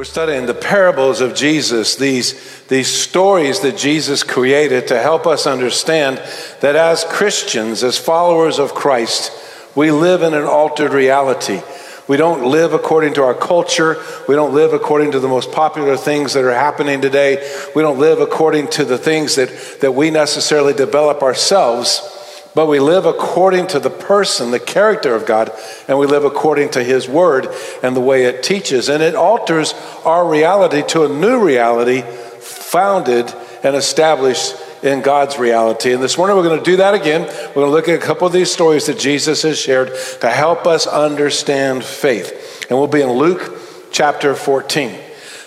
[0.00, 5.46] We're studying the parables of Jesus, these, these stories that Jesus created to help us
[5.46, 6.16] understand
[6.62, 9.30] that as Christians, as followers of Christ,
[9.76, 11.60] we live in an altered reality.
[12.08, 14.02] We don't live according to our culture.
[14.26, 17.36] We don't live according to the most popular things that are happening today.
[17.76, 19.50] We don't live according to the things that,
[19.82, 22.19] that we necessarily develop ourselves
[22.54, 25.52] but we live according to the person, the character of God,
[25.86, 27.48] and we live according to His Word
[27.82, 28.88] and the way it teaches.
[28.88, 33.32] And it alters our reality to a new reality founded
[33.62, 35.92] and established in God's reality.
[35.92, 37.22] And this morning we're going to do that again.
[37.22, 39.90] We're going to look at a couple of these stories that Jesus has shared
[40.20, 42.66] to help us understand faith.
[42.70, 43.58] And we'll be in Luke
[43.92, 44.98] chapter 14.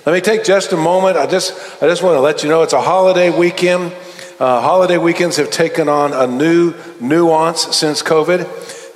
[0.06, 1.18] Let me take just a moment.
[1.18, 3.94] I just, I just want to let you know it's a holiday weekend.
[4.44, 8.46] Uh, holiday weekends have taken on a new nuance since COVID.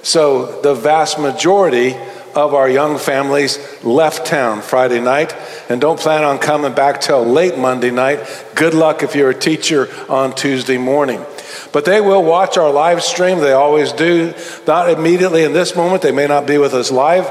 [0.04, 1.96] So the vast majority
[2.36, 5.34] of our young families left town Friday night
[5.70, 8.20] and don't plan on coming back till late Monday night.
[8.56, 11.26] Good luck if you're a teacher on Tuesday morning.
[11.72, 13.40] But they will watch our live stream.
[13.40, 14.34] They always do.
[14.68, 16.02] Not immediately in this moment.
[16.02, 17.26] They may not be with us live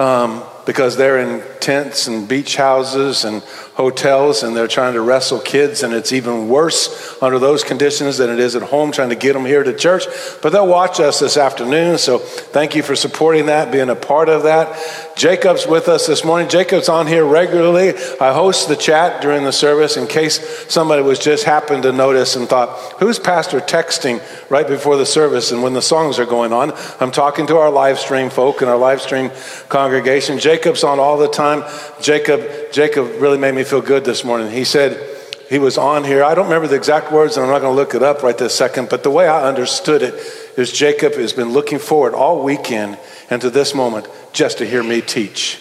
[0.00, 3.42] um, because they're in tents and beach houses and
[3.78, 8.28] hotels and they're trying to wrestle kids, and it's even worse under those conditions than
[8.28, 10.02] it is at home trying to get them here to church.
[10.42, 14.28] But they'll watch us this afternoon, so thank you for supporting that, being a part
[14.28, 15.14] of that.
[15.16, 16.48] Jacob's with us this morning.
[16.48, 17.90] Jacob's on here regularly.
[18.20, 22.34] I host the chat during the service in case somebody was just happened to notice
[22.34, 26.52] and thought, who's pastor texting right before the service and when the songs are going
[26.52, 26.72] on?
[26.98, 29.30] I'm talking to our live stream folk and our live stream
[29.68, 30.40] congregation.
[30.40, 31.62] Jacob's on all the time.
[32.00, 34.50] Jacob, Jacob really made me feel good this morning.
[34.50, 35.16] He said
[35.48, 36.22] he was on here.
[36.22, 38.36] I don't remember the exact words, and I'm not going to look it up right
[38.36, 40.14] this second, but the way I understood it
[40.56, 42.98] is Jacob has been looking forward all weekend
[43.30, 45.56] and to this moment just to hear me teach.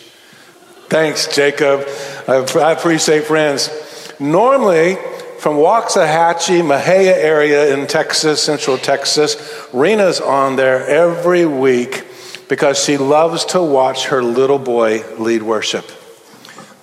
[0.89, 1.85] Thanks, Jacob.
[2.27, 3.69] I appreciate friends.
[4.19, 4.95] Normally,
[5.39, 9.35] from Waxahachie, Mahia area in Texas, Central Texas,
[9.71, 12.05] Rena's on there every week
[12.49, 15.85] because she loves to watch her little boy lead worship.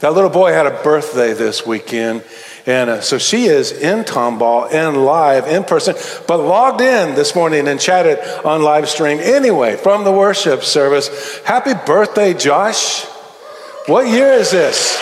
[0.04, 2.24] That little boy had a birthday this weekend.
[2.66, 5.94] And uh, so she is in Tomball and live in person,
[6.28, 11.38] but logged in this morning and chatted on live stream anyway from the worship service.
[11.44, 13.06] Happy birthday, Josh.
[13.86, 14.94] What year is this?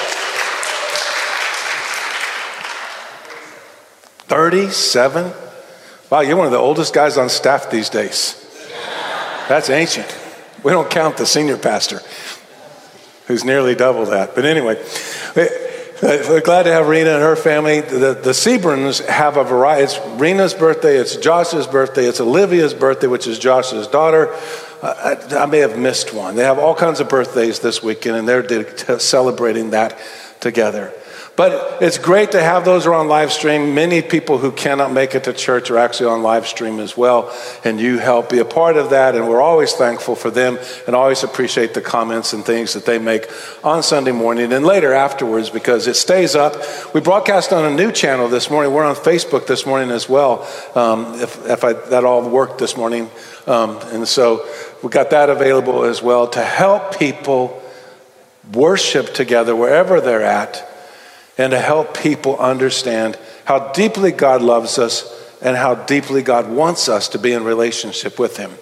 [4.29, 5.33] 37?
[6.11, 8.39] Wow, you're one of the oldest guys on staff these days.
[9.49, 10.17] That's ancient.
[10.63, 12.01] We don't count the senior pastor
[13.27, 14.35] who's nearly double that.
[14.35, 14.83] But anyway,
[15.35, 17.81] we're glad to have Rena and her family.
[17.81, 18.35] The, the
[19.09, 19.85] have a variety.
[19.85, 24.35] It's Rena's birthday, it's Josh's birthday, it's Olivia's birthday, which is Josh's daughter.
[24.83, 26.35] I, I may have missed one.
[26.35, 29.97] They have all kinds of birthdays this weekend, and they're celebrating that
[30.41, 30.93] together.
[31.35, 33.75] But it's great to have those who are on live stream.
[33.75, 37.35] Many people who cannot make it to church are actually on live stream as well,
[37.65, 39.15] and you help be a part of that.
[39.15, 42.99] And we're always thankful for them and always appreciate the comments and things that they
[42.99, 43.31] make
[43.65, 46.55] on Sunday morning and later afterwards because it stays up.
[46.93, 48.75] We broadcast on a new channel this morning.
[48.75, 52.77] We're on Facebook this morning as well, um, if, if I, that all worked this
[52.77, 53.11] morning.
[53.47, 54.47] Um, and so
[54.83, 57.63] we got that available as well to help people
[58.53, 60.69] worship together wherever they're at
[61.39, 66.89] and to help people understand how deeply God loves us and how deeply God wants
[66.89, 68.53] us to be in relationship with Him.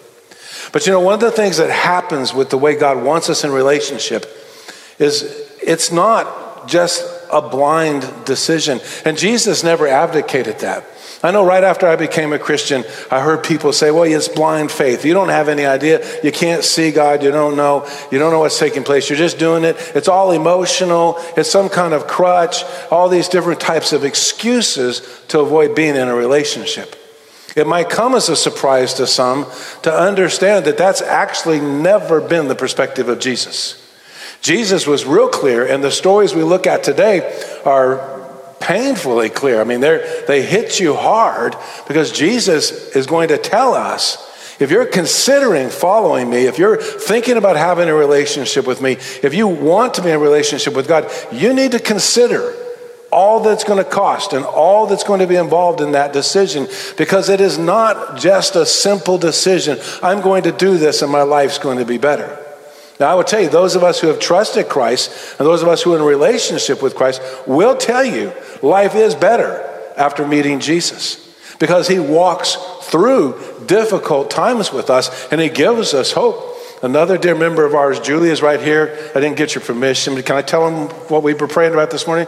[0.72, 3.44] But you know, one of the things that happens with the way God wants us
[3.44, 4.26] in relationship
[4.98, 8.80] is it's not just a blind decision.
[9.04, 10.84] And Jesus never abdicated that.
[11.22, 14.70] I know right after I became a Christian, I heard people say, well, it's blind
[14.70, 15.04] faith.
[15.04, 16.00] You don't have any idea.
[16.22, 17.22] You can't see God.
[17.22, 17.86] You don't know.
[18.10, 19.10] You don't know what's taking place.
[19.10, 19.76] You're just doing it.
[19.94, 21.16] It's all emotional.
[21.36, 26.08] It's some kind of crutch, all these different types of excuses to avoid being in
[26.08, 26.96] a relationship.
[27.54, 29.44] It might come as a surprise to some
[29.82, 33.76] to understand that that's actually never been the perspective of Jesus.
[34.40, 38.19] Jesus was real clear, and the stories we look at today are
[38.60, 39.60] painfully clear.
[39.60, 41.56] I mean, they hit you hard
[41.88, 44.26] because Jesus is going to tell us
[44.60, 48.92] if you're considering following me, if you're thinking about having a relationship with me,
[49.22, 52.54] if you want to be in a relationship with God, you need to consider
[53.10, 56.68] all that's going to cost and all that's going to be involved in that decision
[56.98, 59.78] because it is not just a simple decision.
[60.02, 62.38] I'm going to do this and my life's going to be better.
[63.00, 65.68] Now, I will tell you, those of us who have trusted Christ and those of
[65.68, 68.30] us who are in relationship with Christ will tell you
[68.62, 69.66] life is better
[69.96, 71.26] after meeting Jesus
[71.58, 76.46] because he walks through difficult times with us and he gives us hope.
[76.82, 78.94] Another dear member of ours, Julie, is right here.
[79.14, 81.90] I didn't get your permission, but can I tell him what we were praying about
[81.90, 82.26] this morning?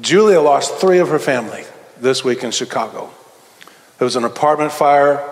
[0.00, 1.64] Julia lost three of her family
[2.00, 3.10] this week in Chicago.
[3.98, 5.24] There was an apartment fire.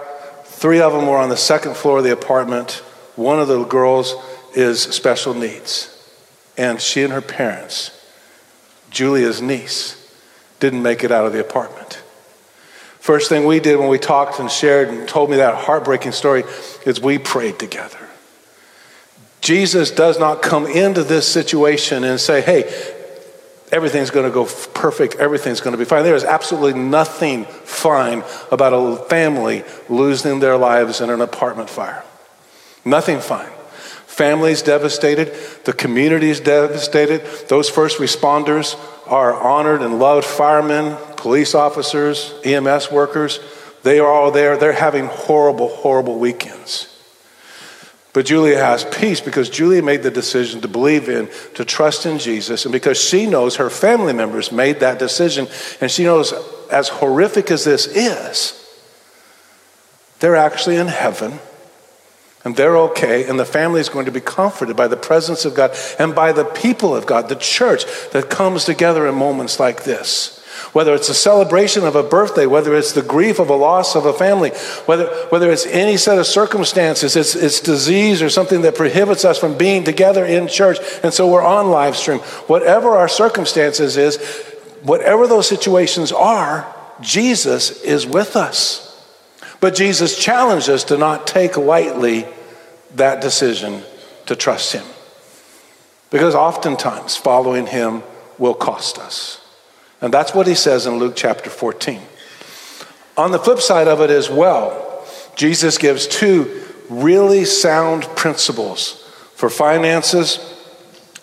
[0.44, 2.82] Three of them were on the second floor of the apartment.
[3.16, 4.14] One of the girls
[4.54, 5.88] is special needs.
[6.56, 7.90] And she and her parents,
[8.90, 9.98] Julia's niece,
[10.60, 12.02] didn't make it out of the apartment.
[12.98, 16.44] First thing we did when we talked and shared and told me that heartbreaking story
[16.86, 17.98] is we prayed together.
[19.40, 22.62] Jesus does not come into this situation and say, hey,
[23.72, 26.04] everything's going to go perfect, everything's going to be fine.
[26.04, 28.22] There is absolutely nothing fine
[28.52, 32.04] about a family losing their lives in an apartment fire.
[32.84, 33.50] Nothing fine.
[34.12, 37.24] Families devastated, the community is devastated.
[37.48, 38.76] Those first responders
[39.06, 43.40] are honored and loved firemen, police officers, EMS workers.
[43.84, 44.58] They are all there.
[44.58, 46.94] They're having horrible, horrible weekends.
[48.12, 52.18] But Julia has peace because Julia made the decision to believe in, to trust in
[52.18, 55.48] Jesus, and because she knows her family members made that decision,
[55.80, 56.34] and she knows,
[56.70, 58.58] as horrific as this is,
[60.20, 61.38] they're actually in heaven,
[62.44, 65.54] and they're okay, and the family is going to be comforted by the presence of
[65.54, 69.84] God and by the people of God, the church that comes together in moments like
[69.84, 70.40] this.
[70.72, 74.06] Whether it's a celebration of a birthday, whether it's the grief of a loss of
[74.06, 74.50] a family,
[74.86, 79.38] whether, whether it's any set of circumstances, it's, it's disease or something that prohibits us
[79.38, 82.18] from being together in church, and so we're on live stream.
[82.48, 84.18] Whatever our circumstances is,
[84.82, 88.91] whatever those situations are, Jesus is with us.
[89.62, 92.26] But Jesus challenged us to not take lightly
[92.96, 93.84] that decision
[94.26, 94.84] to trust Him.
[96.10, 98.02] Because oftentimes following Him
[98.38, 99.40] will cost us.
[100.00, 102.00] And that's what he says in Luke chapter 14.
[103.16, 105.06] On the flip side of it as well,
[105.36, 110.40] Jesus gives two really sound principles for finances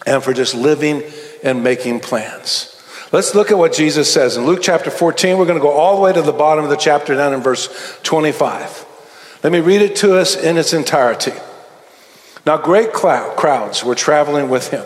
[0.06, 1.04] and for just living
[1.44, 2.69] and making plans.
[3.12, 5.38] Let's look at what Jesus says in Luke chapter 14.
[5.38, 7.42] We're going to go all the way to the bottom of the chapter down in
[7.42, 8.86] verse 25.
[9.44, 11.34] Let me read it to us in its entirety.
[12.46, 14.86] Now, great crowds were traveling with him.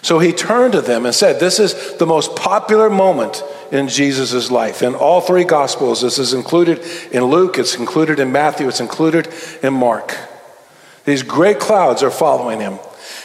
[0.00, 3.42] So he turned to them and said, This is the most popular moment
[3.72, 4.82] in Jesus' life.
[4.82, 9.28] In all three Gospels, this is included in Luke, it's included in Matthew, it's included
[9.62, 10.16] in Mark.
[11.04, 12.78] These great clouds are following him.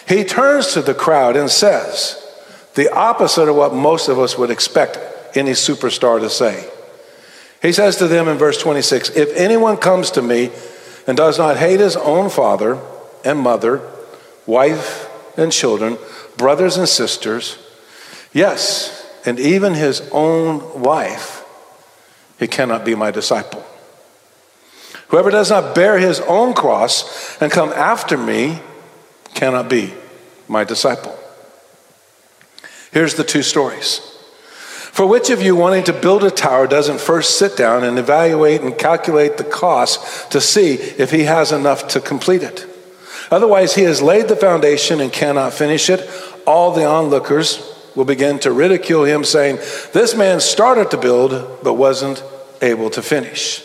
[0.07, 2.25] He turns to the crowd and says,
[2.75, 5.00] the opposite of what most of us would expect
[5.36, 6.69] any superstar to say.
[7.62, 10.51] He says to them in verse 26 If anyone comes to me
[11.07, 12.80] and does not hate his own father
[13.25, 13.81] and mother,
[14.45, 15.98] wife and children,
[16.38, 17.57] brothers and sisters,
[18.31, 21.44] yes, and even his own wife,
[22.39, 23.66] he cannot be my disciple.
[25.10, 28.60] Whoever does not bear his own cross and come after me
[29.33, 29.94] cannot be
[30.48, 31.19] my disciple.
[32.91, 34.00] Here's the two stories.
[34.91, 38.62] For which of you wanting to build a tower doesn't first sit down and evaluate
[38.62, 42.65] and calculate the cost to see if he has enough to complete it?
[43.31, 46.09] Otherwise, he has laid the foundation and cannot finish it
[46.50, 47.62] all the onlookers
[47.95, 49.57] will begin to ridicule him, saying,
[49.94, 52.24] This man started to build, but wasn't
[52.59, 53.63] able to finish.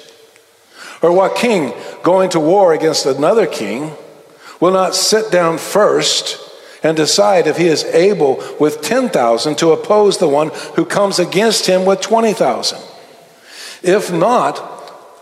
[1.00, 1.72] Or what king
[2.02, 3.92] going to war against another king
[4.60, 6.38] will not sit down first
[6.84, 11.66] and decide if he is able with 10,000 to oppose the one who comes against
[11.66, 12.78] him with 20,000?
[13.82, 14.58] If not,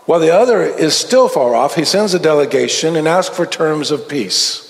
[0.05, 3.89] while the other is still far off, he sends a delegation and asks for terms
[3.89, 4.69] of peace.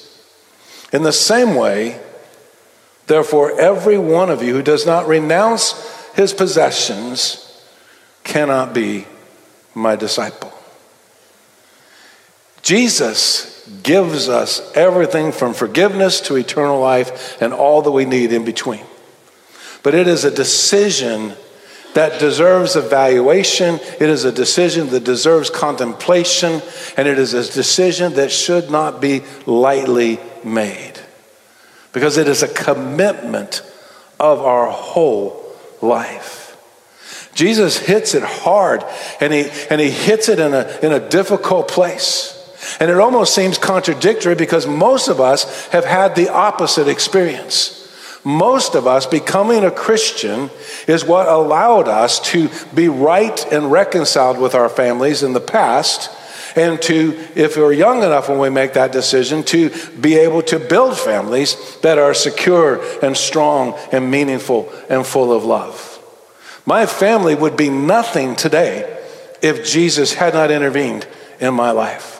[0.93, 1.99] In the same way,
[3.07, 5.73] Therefore, every one of you who does not renounce
[6.15, 7.39] his possessions
[8.23, 9.05] cannot be
[9.75, 10.53] my disciple.
[12.61, 18.43] Jesus gives us everything from forgiveness to eternal life and all that we need in
[18.43, 18.83] between.
[19.83, 21.33] But it is a decision
[21.93, 23.75] that deserves evaluation.
[23.75, 26.61] It is a decision that deserves contemplation.
[26.97, 30.93] And it is a decision that should not be lightly made
[31.93, 33.61] because it is a commitment
[34.19, 36.41] of our whole life.
[37.35, 38.83] Jesus hits it hard
[39.19, 42.39] and he, and he hits it in a, in a difficult place.
[42.79, 47.79] And it almost seems contradictory because most of us have had the opposite experience.
[48.23, 50.49] Most of us becoming a Christian
[50.87, 56.09] is what allowed us to be right and reconciled with our families in the past
[56.55, 60.59] and to, if we're young enough when we make that decision, to be able to
[60.59, 65.89] build families that are secure and strong and meaningful and full of love.
[66.65, 69.01] My family would be nothing today
[69.41, 71.07] if Jesus had not intervened
[71.39, 72.12] in my life.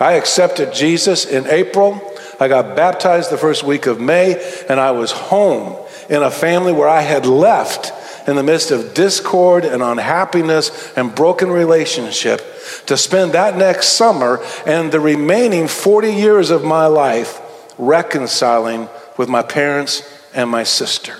[0.00, 2.00] I accepted Jesus in April.
[2.38, 5.76] I got baptized the first week of May, and I was home
[6.08, 7.92] in a family where I had left
[8.28, 12.40] in the midst of discord and unhappiness and broken relationship
[12.86, 17.40] to spend that next summer and the remaining 40 years of my life
[17.78, 20.02] reconciling with my parents
[20.34, 21.16] and my sister.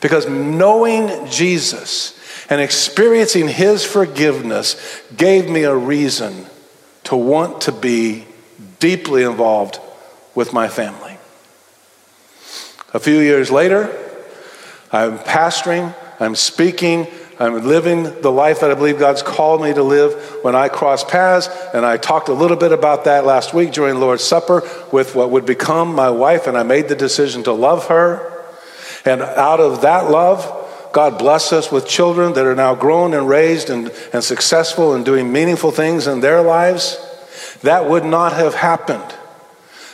[0.00, 2.16] Because knowing Jesus
[2.50, 6.46] and experiencing his forgiveness gave me a reason
[7.06, 8.24] to want to be
[8.78, 9.80] deeply involved
[10.34, 11.16] with my family.
[12.94, 13.84] A few years later,
[14.92, 17.06] I'm pastoring, I'm speaking,
[17.38, 21.04] I'm living the life that I believe God's called me to live when I cross
[21.04, 21.48] paths.
[21.74, 25.30] And I talked a little bit about that last week during Lord's Supper with what
[25.30, 28.32] would become my wife, and I made the decision to love her.
[29.04, 33.28] And out of that love, God bless us with children that are now grown and
[33.28, 36.98] raised and, and successful and doing meaningful things in their lives.
[37.62, 39.14] That would not have happened.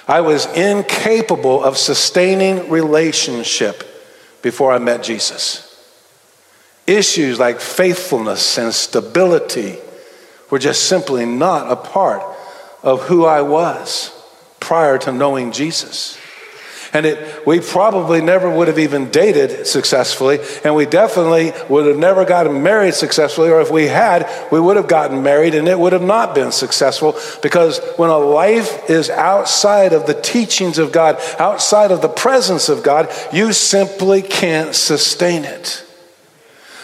[0.06, 3.84] I was incapable of sustaining relationship
[4.42, 5.68] before I met Jesus.
[6.86, 9.78] Issues like faithfulness and stability
[10.50, 12.22] were just simply not a part
[12.82, 14.12] of who I was
[14.60, 16.18] prior to knowing Jesus.
[16.94, 21.96] And it, we probably never would have even dated successfully, and we definitely would have
[21.96, 25.78] never gotten married successfully, or if we had, we would have gotten married and it
[25.78, 30.92] would have not been successful because when a life is outside of the teachings of
[30.92, 35.84] God, outside of the presence of God, you simply can't sustain it.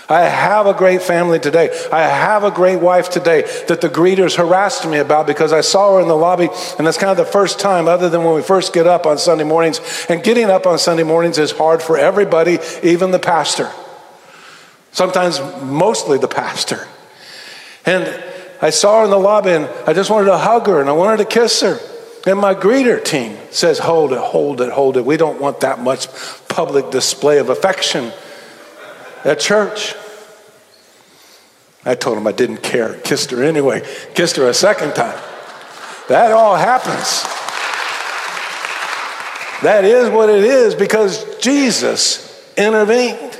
[0.08, 1.68] I have a great family today.
[1.92, 5.96] I have a great wife today that the greeters harassed me about because I saw
[5.96, 6.48] her in the lobby,
[6.78, 9.18] and that's kind of the first time, other than when we first get up on
[9.18, 10.06] Sunday mornings.
[10.08, 13.70] And getting up on Sunday mornings is hard for everybody, even the pastor.
[14.92, 16.88] Sometimes, mostly the pastor.
[17.84, 18.24] And
[18.62, 20.92] I saw her in the lobby, and I just wanted to hug her and I
[20.92, 21.78] wanted to kiss her.
[22.26, 25.04] And my greeter team says, Hold it, hold it, hold it.
[25.04, 26.08] We don't want that much
[26.48, 28.10] public display of affection
[29.28, 29.94] at church.
[31.84, 32.94] I told him I didn't care.
[33.00, 33.82] Kissed her anyway.
[34.14, 35.18] Kissed her a second time.
[36.08, 37.22] That all happens.
[39.62, 43.38] That is what it is because Jesus intervened.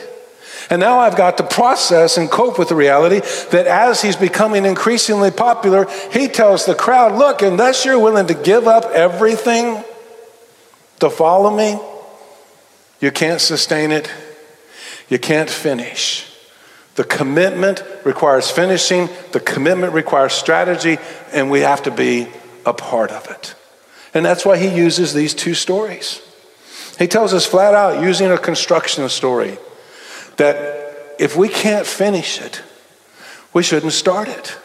[0.71, 3.21] And now I've got to process and cope with the reality
[3.53, 8.35] that as he's becoming increasingly popular, he tells the crowd, Look, unless you're willing to
[8.35, 9.83] give up everything
[11.01, 11.81] to follow me,
[13.01, 14.11] you can't sustain it
[15.09, 16.27] you can't finish.
[16.95, 20.99] The commitment requires finishing, the commitment requires strategy,
[21.33, 22.27] and we have to be
[22.67, 23.55] a part of it.
[24.15, 26.21] And that's why he uses these two stories.
[26.99, 29.59] He tells us flat out, using a construction story,
[30.37, 32.63] that if we can't finish it,
[33.53, 34.59] we shouldn't start it.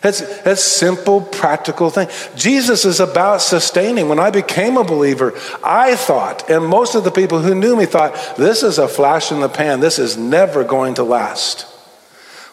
[0.00, 2.08] That's, that's simple, practical thing.
[2.36, 4.08] Jesus is about sustaining.
[4.08, 7.84] When I became a believer, I thought, and most of the people who knew me
[7.84, 9.80] thought, this is a flash in the pan.
[9.80, 11.66] This is never going to last.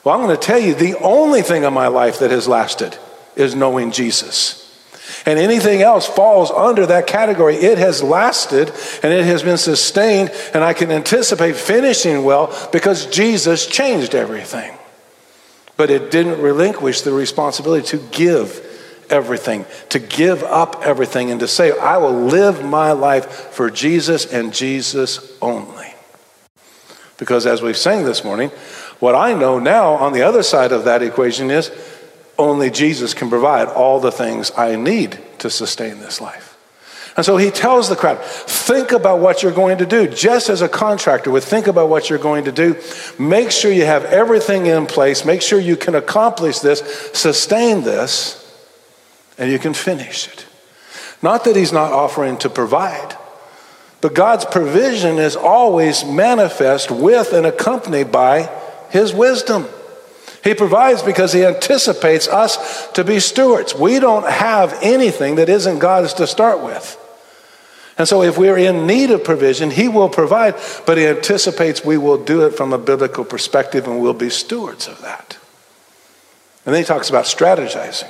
[0.03, 2.97] Well, I'm going to tell you, the only thing in my life that has lasted
[3.35, 4.61] is knowing Jesus.
[5.25, 7.55] And anything else falls under that category.
[7.55, 8.71] It has lasted
[9.03, 14.75] and it has been sustained, and I can anticipate finishing well because Jesus changed everything.
[15.77, 18.61] But it didn't relinquish the responsibility to give
[19.09, 24.25] everything, to give up everything, and to say, I will live my life for Jesus
[24.25, 25.93] and Jesus only.
[27.17, 28.49] Because as we've sang this morning,
[28.99, 31.71] what I know now on the other side of that equation is
[32.37, 36.44] only Jesus can provide all the things I need to sustain this life.
[37.17, 40.05] And so he tells the crowd, think about what you're going to do.
[40.07, 42.75] Just as a contractor would think about what you're going to do,
[43.17, 46.81] make sure you have everything in place, make sure you can accomplish this,
[47.13, 48.41] sustain this,
[49.37, 50.45] and you can finish it.
[51.21, 53.15] Not that he's not offering to provide,
[54.01, 58.49] but God's provision is always manifest with and accompanied by
[58.89, 59.67] his wisdom.
[60.43, 63.73] He provides because he anticipates us to be stewards.
[63.73, 66.99] We don't have anything that isn't God's to start with.
[67.97, 71.97] And so, if we're in need of provision, He will provide, but He anticipates we
[71.97, 75.37] will do it from a biblical perspective and we'll be stewards of that.
[76.65, 78.09] And then He talks about strategizing.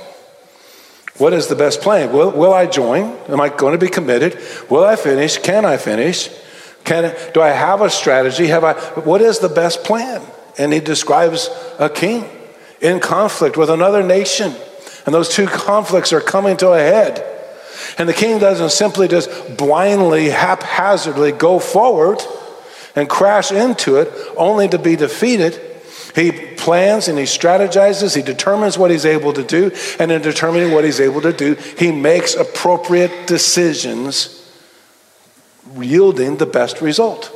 [1.17, 2.11] What is the best plan?
[2.11, 3.15] Will, will I join?
[3.29, 4.37] Am I going to be committed?
[4.69, 5.37] Will I finish?
[5.37, 6.29] Can I finish?
[6.83, 8.47] Can do I have a strategy?
[8.47, 8.73] Have I?
[9.01, 10.21] What is the best plan?
[10.57, 11.49] And he describes
[11.79, 12.25] a king
[12.81, 14.53] in conflict with another nation,
[15.05, 17.34] and those two conflicts are coming to a head.
[17.97, 22.21] And the king doesn't simply just blindly, haphazardly go forward
[22.95, 25.59] and crash into it only to be defeated.
[26.15, 30.71] He plans and he strategizes, he determines what he's able to do, and in determining
[30.71, 34.49] what he's able to do, he makes appropriate decisions,
[35.77, 37.31] yielding the best result.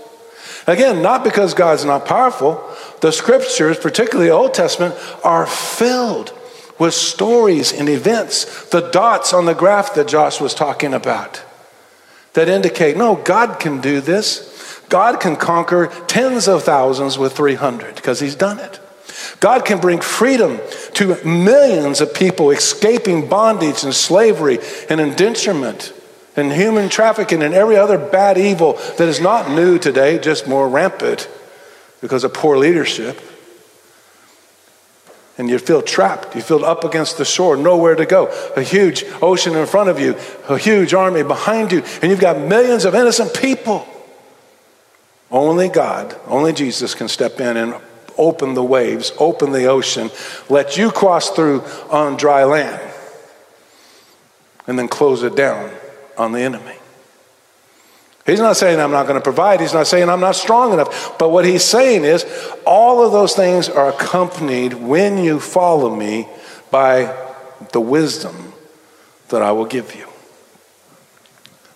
[0.65, 2.63] Again, not because God's not powerful,
[3.01, 6.33] the scriptures, particularly Old Testament, are filled
[6.79, 11.43] with stories and events, the dots on the graph that Josh was talking about,
[12.33, 14.57] that indicate no, God can do this.
[14.89, 18.79] God can conquer tens of thousands with 300 because he's done it.
[19.39, 20.59] God can bring freedom
[20.95, 24.57] to millions of people escaping bondage and slavery
[24.89, 25.93] and indenturement
[26.35, 30.67] and human trafficking and every other bad evil that is not new today, just more
[30.67, 31.29] rampant
[32.01, 33.19] because of poor leadership.
[35.39, 36.35] And you feel trapped.
[36.35, 38.27] You feel up against the shore, nowhere to go.
[38.57, 40.17] A huge ocean in front of you,
[40.49, 43.87] a huge army behind you, and you've got millions of innocent people.
[45.31, 47.75] Only God, only Jesus can step in and
[48.17, 50.11] open the waves, open the ocean,
[50.49, 52.81] let you cross through on dry land,
[54.67, 55.71] and then close it down
[56.17, 56.78] on the enemy.
[58.29, 59.59] He's not saying I'm not going to provide.
[59.59, 61.17] He's not saying I'm not strong enough.
[61.17, 62.25] But what he's saying is
[62.65, 66.27] all of those things are accompanied when you follow me
[66.69, 67.15] by
[67.71, 68.53] the wisdom
[69.29, 70.05] that I will give you.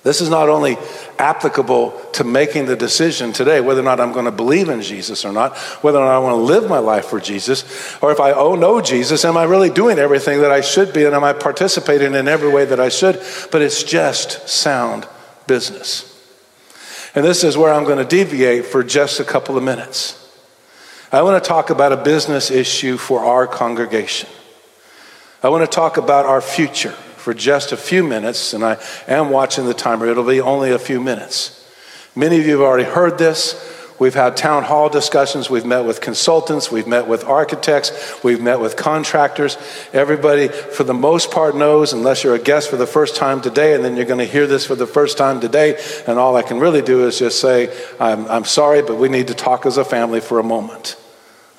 [0.03, 0.77] This is not only
[1.17, 5.23] applicable to making the decision today whether or not I'm going to believe in Jesus
[5.23, 7.63] or not, whether or not I want to live my life for Jesus,
[8.01, 11.05] or if I oh know Jesus, am I really doing everything that I should be
[11.05, 13.23] and am I participating in every way that I should?
[13.49, 15.07] But it's just sound
[15.47, 16.12] business.
[17.15, 20.19] And this is where I'm going to deviate for just a couple of minutes.
[21.11, 24.29] I want to talk about a business issue for our congregation.
[25.43, 28.77] I want to talk about our future for just a few minutes, and I
[29.07, 30.07] am watching the timer.
[30.07, 31.59] It'll be only a few minutes.
[32.15, 33.53] Many of you have already heard this.
[33.99, 35.49] We've had town hall discussions.
[35.49, 36.71] We've met with consultants.
[36.71, 38.23] We've met with architects.
[38.23, 39.57] We've met with contractors.
[39.93, 43.73] Everybody, for the most part, knows, unless you're a guest for the first time today,
[43.73, 45.79] and then you're going to hear this for the first time today.
[46.07, 49.27] And all I can really do is just say, I'm, I'm sorry, but we need
[49.27, 50.97] to talk as a family for a moment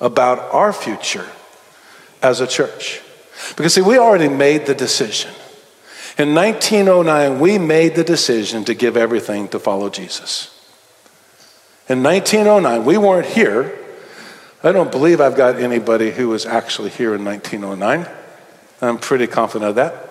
[0.01, 1.25] about our future
[2.21, 3.01] as a church.
[3.55, 5.31] Because, see, we already made the decision.
[6.17, 10.54] In 1909, we made the decision to give everything to follow Jesus.
[11.87, 13.77] In 1909, we weren't here.
[14.63, 18.07] I don't believe I've got anybody who was actually here in 1909.
[18.81, 20.09] I'm pretty confident of that.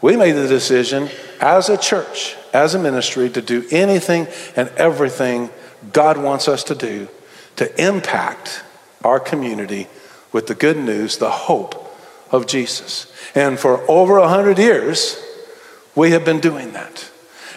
[0.00, 1.08] We made the decision
[1.40, 5.50] as a church, as a ministry, to do anything and everything
[5.92, 7.08] God wants us to do
[7.56, 8.62] to impact
[9.02, 9.86] our community
[10.32, 11.96] with the good news, the hope
[12.30, 13.12] of Jesus.
[13.34, 15.22] And for over a hundred years,
[15.94, 17.10] we have been doing that.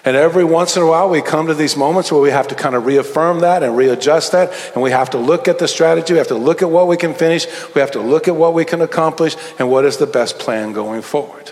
[0.07, 2.55] And every once in a while, we come to these moments where we have to
[2.55, 4.53] kind of reaffirm that and readjust that.
[4.73, 6.13] And we have to look at the strategy.
[6.13, 7.45] We have to look at what we can finish.
[7.75, 10.71] We have to look at what we can accomplish and what is the best plan
[10.71, 11.51] going forward.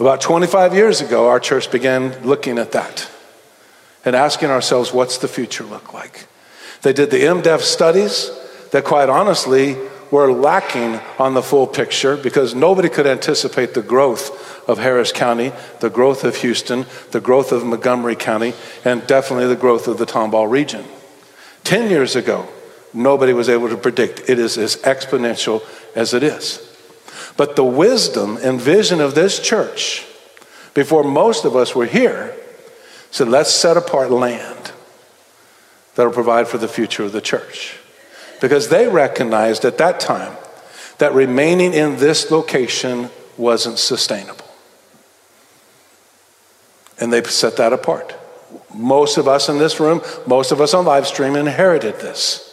[0.00, 3.06] About 25 years ago, our church began looking at that
[4.06, 6.26] and asking ourselves, what's the future look like?
[6.80, 8.30] They did the MDEF studies
[8.70, 9.76] that, quite honestly,
[10.10, 15.52] were lacking on the full picture because nobody could anticipate the growth of Harris County,
[15.80, 20.06] the growth of Houston, the growth of Montgomery County, and definitely the growth of the
[20.06, 20.84] Tomball region.
[21.64, 22.48] Ten years ago,
[22.92, 25.62] nobody was able to predict it is as exponential
[25.94, 26.68] as it is.
[27.36, 30.06] But the wisdom and vision of this church,
[30.74, 32.34] before most of us were here,
[33.10, 34.72] said, let's set apart land
[35.94, 37.78] that'll provide for the future of the church
[38.40, 40.36] because they recognized at that time
[40.98, 44.41] that remaining in this location wasn't sustainable.
[47.00, 48.14] And they set that apart.
[48.74, 52.48] Most of us in this room, most of us on live stream inherited this.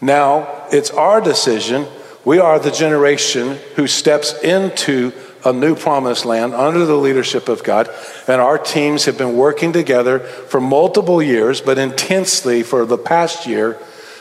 [0.00, 1.86] Now it's our decision.
[2.24, 5.12] We are the generation who steps into
[5.44, 7.88] a new promised land under the leadership of God.
[8.28, 13.46] And our teams have been working together for multiple years, but intensely for the past
[13.46, 13.78] year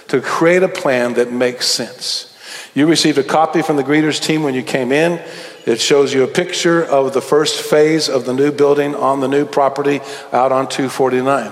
[0.08, 2.28] to create a plan that makes sense.
[2.74, 5.24] You received a copy from the greeters team when you came in.
[5.65, 9.28] It shows you a picture of the first phase of the new building on the
[9.28, 10.00] new property
[10.32, 11.52] out on 249.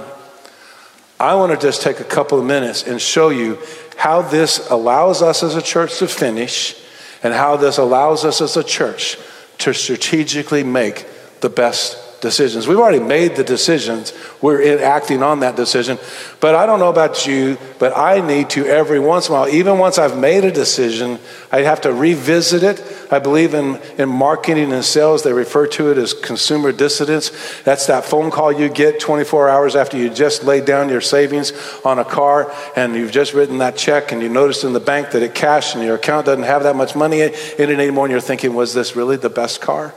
[1.20, 3.60] I want to just take a couple of minutes and show you
[3.98, 6.76] how this allows us as a church to finish
[7.22, 9.18] and how this allows us as a church
[9.60, 11.06] to strategically make
[11.42, 12.68] the best decisions.
[12.68, 14.14] We've already made the decisions.
[14.42, 15.98] We're acting on that decision.
[16.40, 19.50] But I don't know about you, but I need to every once in a while,
[19.50, 21.20] even once I've made a decision,
[21.52, 22.84] I have to revisit it.
[23.12, 27.32] I believe in, in marketing and sales, they refer to it as consumer dissidence.
[27.64, 31.54] That's that phone call you get 24 hours after you just laid down your savings
[31.84, 35.12] on a car and you've just written that check and you notice in the bank
[35.12, 38.12] that it cashed and your account doesn't have that much money in it anymore and
[38.12, 39.94] you're thinking, was this really the best car?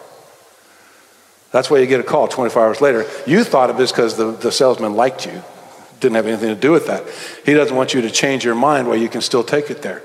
[1.52, 3.06] That's why you get a call 24 hours later.
[3.26, 5.42] You thought of this because the, the salesman liked you.
[6.00, 7.04] Didn't have anything to do with that.
[7.44, 10.02] He doesn't want you to change your mind while you can still take it there.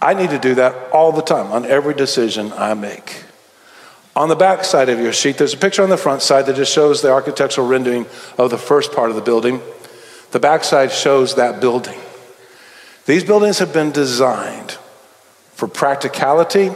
[0.00, 3.24] I need to do that all the time on every decision I make.
[4.16, 6.56] On the back side of your sheet, there's a picture on the front side that
[6.56, 8.06] just shows the architectural rendering
[8.38, 9.60] of the first part of the building.
[10.30, 11.98] The back side shows that building.
[13.06, 14.78] These buildings have been designed
[15.54, 16.70] for practicality,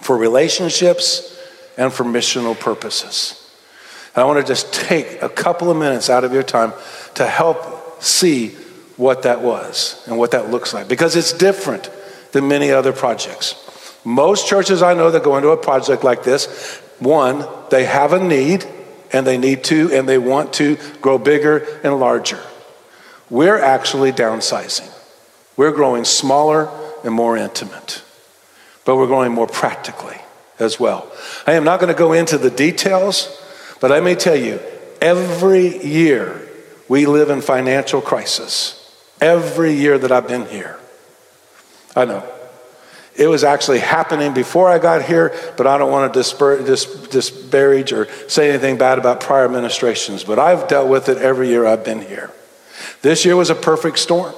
[0.00, 1.37] for relationships,
[1.78, 3.48] and for missional purposes.
[4.14, 6.72] And I want to just take a couple of minutes out of your time
[7.14, 8.48] to help see
[8.96, 11.88] what that was and what that looks like because it's different
[12.32, 13.96] than many other projects.
[14.04, 18.18] Most churches I know that go into a project like this, one, they have a
[18.18, 18.66] need
[19.12, 22.40] and they need to and they want to grow bigger and larger.
[23.30, 24.92] We're actually downsizing.
[25.56, 26.68] We're growing smaller
[27.04, 28.02] and more intimate,
[28.84, 30.18] but we're growing more practically
[30.58, 31.10] as well.
[31.46, 33.40] I am not going to go into the details,
[33.80, 34.60] but I may tell you
[35.00, 36.48] every year
[36.88, 38.74] we live in financial crisis.
[39.20, 40.78] Every year that I've been here.
[41.94, 42.24] I know.
[43.16, 47.08] It was actually happening before I got here, but I don't want to disper- dis-
[47.08, 50.22] disparage or say anything bad about prior administrations.
[50.22, 52.30] But I've dealt with it every year I've been here.
[53.02, 54.34] This year was a perfect storm.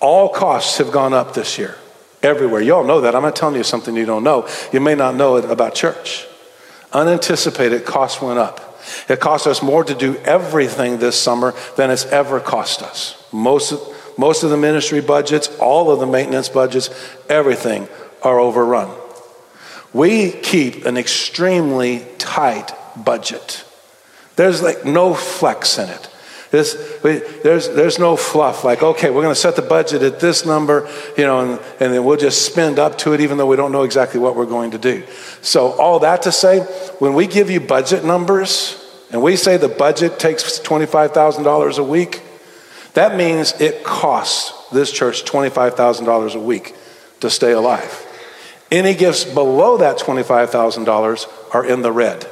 [0.00, 1.76] All costs have gone up this year
[2.24, 2.60] everywhere.
[2.60, 3.14] You all know that.
[3.14, 4.48] I'm not telling you something you don't know.
[4.72, 6.26] You may not know it about church.
[6.92, 8.78] Unanticipated costs went up.
[9.08, 13.22] It cost us more to do everything this summer than it's ever cost us.
[13.32, 13.80] Most of,
[14.18, 16.90] most of the ministry budgets, all of the maintenance budgets,
[17.28, 17.88] everything
[18.22, 18.90] are overrun.
[19.92, 23.64] We keep an extremely tight budget.
[24.36, 26.10] There's like no flex in it.
[26.54, 30.20] This, we, there's, there's no fluff like, okay, we're going to set the budget at
[30.20, 30.88] this number,
[31.18, 33.72] you know, and, and then we'll just spend up to it even though we don't
[33.72, 35.02] know exactly what we're going to do.
[35.42, 36.60] So, all that to say,
[37.00, 42.22] when we give you budget numbers and we say the budget takes $25,000 a week,
[42.92, 46.76] that means it costs this church $25,000 a week
[47.18, 48.06] to stay alive.
[48.70, 52.28] Any gifts below that $25,000 are in the red.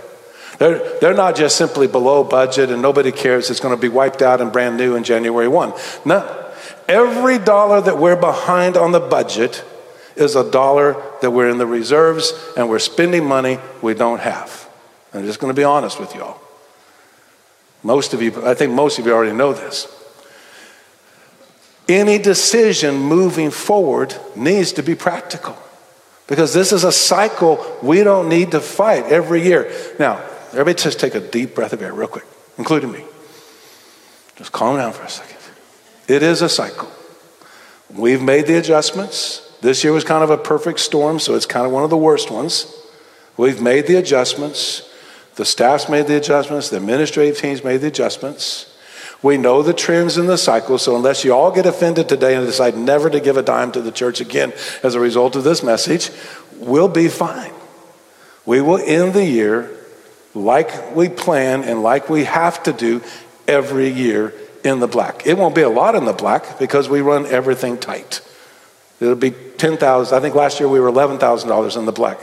[0.62, 4.22] They're, they're not just simply below budget and nobody cares it's going to be wiped
[4.22, 5.72] out and brand new in January 1.
[6.04, 6.52] No.
[6.86, 9.64] Every dollar that we're behind on the budget
[10.14, 14.68] is a dollar that we're in the reserves and we're spending money we don't have.
[15.12, 16.40] I'm just going to be honest with you all.
[17.82, 19.88] Most of you, I think most of you already know this.
[21.88, 25.58] Any decision moving forward needs to be practical
[26.28, 29.68] because this is a cycle we don't need to fight every year.
[29.98, 32.26] Now, Everybody just take a deep breath of air, real quick,
[32.58, 33.04] including me.
[34.36, 35.38] Just calm down for a second.
[36.08, 36.90] It is a cycle.
[37.90, 39.56] We've made the adjustments.
[39.60, 41.96] This year was kind of a perfect storm, so it's kind of one of the
[41.96, 42.74] worst ones.
[43.36, 44.90] We've made the adjustments.
[45.36, 46.68] The staff's made the adjustments.
[46.68, 48.68] The administrative team's made the adjustments.
[49.22, 52.44] We know the trends in the cycle, so unless you all get offended today and
[52.44, 55.62] decide never to give a dime to the church again as a result of this
[55.62, 56.10] message,
[56.56, 57.52] we'll be fine.
[58.44, 59.70] We will end the year
[60.34, 63.02] like we plan and like we have to do
[63.46, 65.26] every year in the black.
[65.26, 68.20] It won't be a lot in the black because we run everything tight.
[69.00, 70.16] It'll be 10,000.
[70.16, 72.18] I think last year we were $11,000 in the black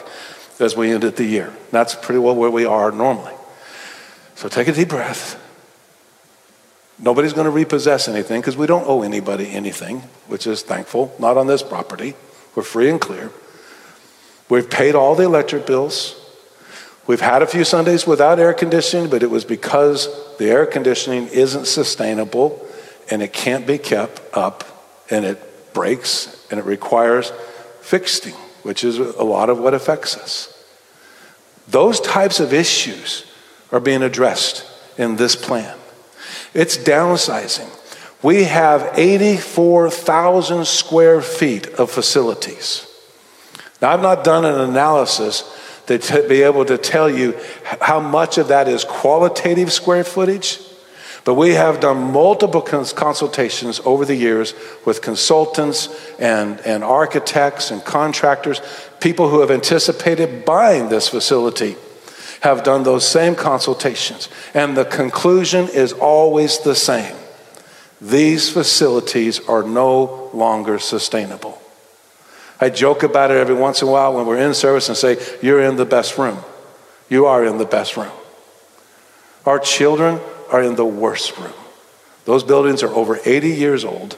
[0.60, 1.54] as we ended the year.
[1.72, 3.34] That's pretty well where we are normally.
[4.36, 5.38] So take a deep breath.
[6.98, 11.14] Nobody's going to repossess anything because we don't owe anybody anything, which is thankful.
[11.20, 12.14] Not on this property.
[12.56, 13.32] We're free and clear.
[14.50, 16.19] We've paid all the electric bills.
[17.10, 21.28] We've had a few Sundays without air conditioning, but it was because the air conditioning
[21.30, 22.64] isn't sustainable
[23.10, 24.64] and it can't be kept up
[25.10, 27.34] and it breaks and it requires
[27.82, 30.64] fixing, which is a lot of what affects us.
[31.68, 33.26] Those types of issues
[33.72, 34.64] are being addressed
[34.96, 35.80] in this plan.
[36.54, 37.76] It's downsizing.
[38.22, 42.86] We have 84,000 square feet of facilities.
[43.82, 45.56] Now, I've not done an analysis
[45.98, 47.38] to be able to tell you
[47.82, 50.60] how much of that is qualitative square footage.
[51.26, 54.54] But we have done multiple consultations over the years
[54.86, 58.62] with consultants and, and architects and contractors,
[59.00, 61.76] people who have anticipated buying this facility.
[62.42, 67.16] have done those same consultations, and the conclusion is always the same.
[68.02, 71.62] These facilities are no longer sustainable.
[72.62, 75.18] I joke about it every once in a while when we're in service and say,
[75.42, 76.40] You're in the best room.
[77.10, 78.12] You are in the best room.
[79.46, 80.20] Our children
[80.52, 81.54] are in the worst room.
[82.26, 84.18] Those buildings are over 80 years old.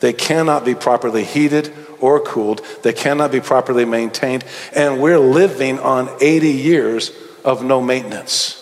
[0.00, 2.60] They cannot be properly heated or cooled.
[2.82, 4.44] They cannot be properly maintained.
[4.74, 7.12] And we're living on 80 years
[7.44, 8.58] of no maintenance.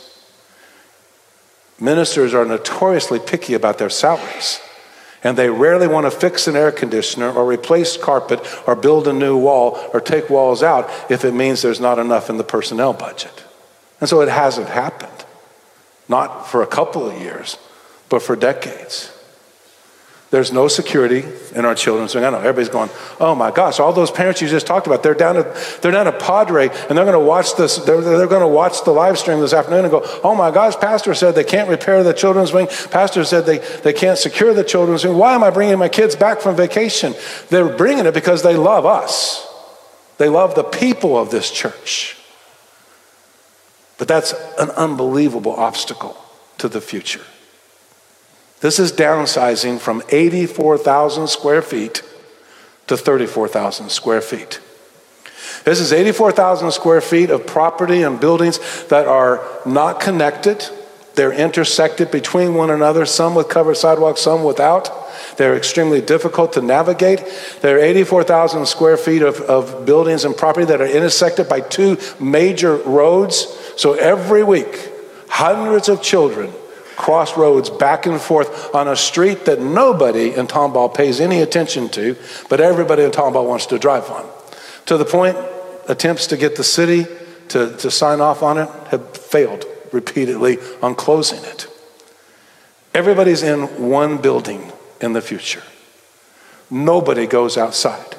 [1.81, 4.61] Ministers are notoriously picky about their salaries.
[5.23, 9.13] And they rarely want to fix an air conditioner or replace carpet or build a
[9.13, 12.95] new wall or take walls out if it means there's not enough in the personnel
[12.95, 13.45] budget.
[14.01, 15.27] And so it hasn't happened.
[16.09, 17.59] Not for a couple of years,
[18.09, 19.17] but for decades.
[20.31, 21.25] There's no security
[21.57, 22.25] in our children's wing.
[22.25, 22.89] I know everybody's going,
[23.19, 26.07] oh my gosh, all those parents you just talked about, they're down at, they're down
[26.07, 29.19] at Padre and they're going to watch this, they're, they're going to watch the live
[29.19, 32.53] stream this afternoon and go, oh my gosh, pastor said they can't repair the children's
[32.53, 32.69] wing.
[32.93, 35.17] Pastor said they, they can't secure the children's wing.
[35.17, 37.15] Why am I bringing my kids back from vacation?
[37.49, 39.49] They're bringing it because they love us.
[40.19, 42.17] They love the people of this church.
[43.99, 46.17] But that's an unbelievable obstacle
[46.59, 47.23] to the future.
[48.61, 52.03] This is downsizing from 84,000 square feet
[52.89, 54.61] to 34,000 square feet.
[55.65, 60.65] This is 84,000 square feet of property and buildings that are not connected.
[61.15, 64.91] They're intersected between one another, some with covered sidewalks, some without.
[65.37, 67.25] They're extremely difficult to navigate.
[67.63, 71.99] There are 84,000 square feet of, of buildings and property that are intersected by two
[72.21, 73.47] major roads.
[73.77, 74.91] So every week,
[75.29, 76.53] hundreds of children
[77.01, 82.15] crossroads back and forth on a street that nobody in Tomball pays any attention to,
[82.51, 84.29] but everybody in Tomball wants to drive on.
[84.85, 85.39] To the point,
[85.89, 87.07] attempts to get the city
[87.49, 91.67] to, to sign off on it have failed repeatedly on closing it.
[92.93, 95.63] Everybody's in one building in the future.
[96.71, 98.15] Nobody goes outside.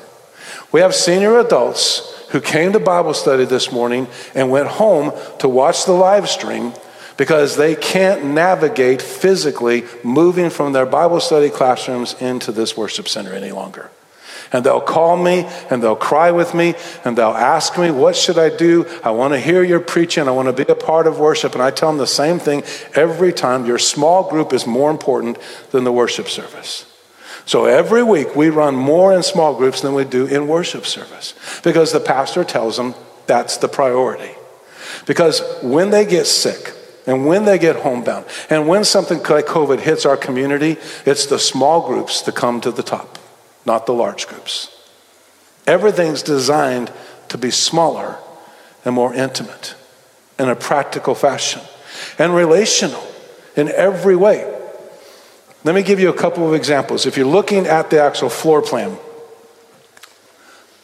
[0.72, 5.48] We have senior adults who came to Bible study this morning and went home to
[5.48, 6.74] watch the live stream
[7.18, 13.34] because they can't navigate physically moving from their Bible study classrooms into this worship center
[13.34, 13.90] any longer.
[14.54, 18.38] And they'll call me and they'll cry with me and they'll ask me, What should
[18.38, 18.86] I do?
[19.04, 20.28] I want to hear your preaching.
[20.28, 21.54] I want to be a part of worship.
[21.54, 25.38] And I tell them the same thing every time your small group is more important
[25.72, 26.86] than the worship service.
[27.46, 31.34] So every week we run more in small groups than we do in worship service
[31.64, 32.94] because the pastor tells them
[33.28, 34.32] that's the priority.
[35.06, 36.74] Because when they get sick,
[37.08, 41.40] and when they get homebound, and when something like COVID hits our community, it's the
[41.40, 43.18] small groups that come to the top,
[43.66, 44.70] not the large groups.
[45.66, 46.92] Everything's designed
[47.30, 48.18] to be smaller
[48.86, 49.76] and more intimate
[50.38, 51.62] in a practical fashion
[52.18, 53.04] and relational
[53.56, 54.48] in every way.
[55.64, 57.06] Let me give you a couple of examples.
[57.06, 58.98] If you're looking at the actual floor plan,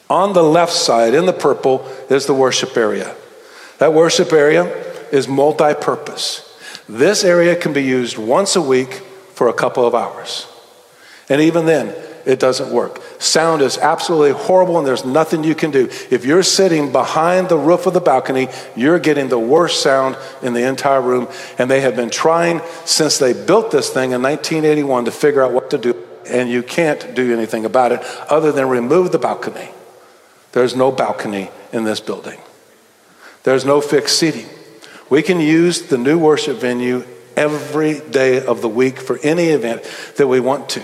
[0.10, 3.16] on the left side in the purple is the worship area.
[3.80, 6.44] That worship area is multi purpose.
[6.90, 8.94] This area can be used once a week
[9.34, 10.48] for a couple of hours.
[11.30, 11.94] And even then,
[12.26, 13.02] it doesn't work.
[13.20, 15.86] Sound is absolutely horrible, and there's nothing you can do.
[16.12, 20.54] If you're sitting behind the roof of the balcony, you're getting the worst sound in
[20.54, 21.30] the entire room.
[21.58, 25.54] And they have been trying since they built this thing in 1981 to figure out
[25.54, 25.96] what to do,
[26.28, 29.70] and you can't do anything about it other than remove the balcony.
[30.52, 32.40] There's no balcony in this building,
[33.44, 34.50] there's no fixed seating.
[35.10, 39.84] We can use the new worship venue every day of the week for any event
[40.18, 40.84] that we want to.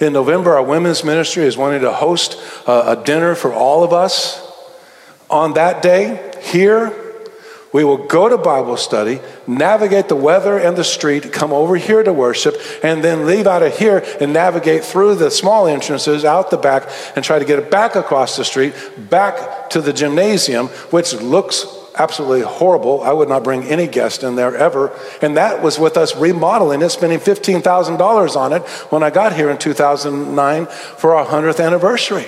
[0.00, 3.92] In November, our women's ministry is wanting to host a, a dinner for all of
[3.92, 4.44] us.
[5.28, 6.94] On that day, here,
[7.72, 12.02] we will go to Bible study, navigate the weather and the street, come over here
[12.02, 16.50] to worship, and then leave out of here and navigate through the small entrances out
[16.50, 18.72] the back and try to get it back across the street,
[19.10, 21.66] back to the gymnasium, which looks
[21.98, 23.02] absolutely horrible.
[23.02, 24.96] I would not bring any guest in there ever.
[25.20, 29.50] And that was with us remodeling it, spending $15,000 on it when I got here
[29.50, 32.26] in 2009 for our 100th anniversary.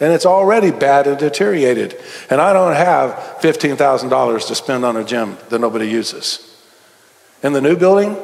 [0.00, 2.00] And it's already bad and deteriorated.
[2.28, 6.50] And I don't have $15,000 to spend on a gym that nobody uses.
[7.42, 8.16] In the new building,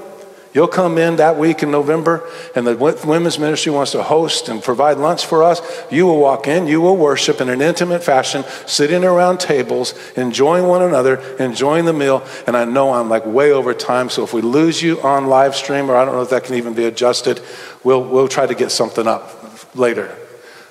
[0.53, 2.75] You'll come in that week in November, and the
[3.07, 5.63] women's ministry wants to host and provide lunch for us.
[5.93, 10.67] You will walk in, you will worship in an intimate fashion, sitting around tables, enjoying
[10.67, 12.27] one another, enjoying the meal.
[12.49, 15.55] And I know I'm like way over time, so if we lose you on live
[15.55, 17.41] stream, or I don't know if that can even be adjusted,
[17.85, 20.17] we'll, we'll try to get something up later.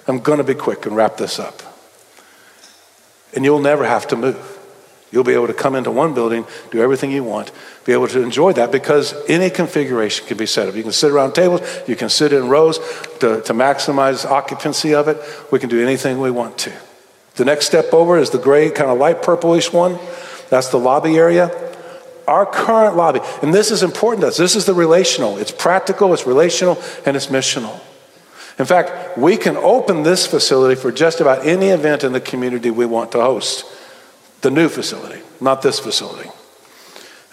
[0.09, 1.61] I'm going to be quick and wrap this up.
[3.33, 4.58] And you'll never have to move.
[5.11, 7.51] You'll be able to come into one building, do everything you want,
[7.83, 10.75] be able to enjoy that because any configuration can be set up.
[10.75, 12.77] You can sit around tables, you can sit in rows
[13.19, 15.17] to, to maximize occupancy of it.
[15.51, 16.73] We can do anything we want to.
[17.35, 19.97] The next step over is the gray, kind of light purplish one.
[20.49, 21.49] That's the lobby area.
[22.27, 25.39] Our current lobby, and this is important to us, this is the relational.
[25.39, 27.79] It's practical, it's relational, and it's missional.
[28.59, 32.69] In fact, we can open this facility for just about any event in the community
[32.69, 33.65] we want to host.
[34.41, 36.29] The new facility, not this facility.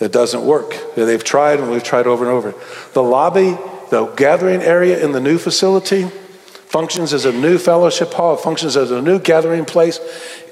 [0.01, 0.77] It doesn't work.
[0.95, 2.55] They've tried and we've tried over and over.
[2.93, 3.57] The lobby,
[3.91, 8.91] the gathering area in the new facility, functions as a new fellowship hall, functions as
[8.91, 9.99] a new gathering place.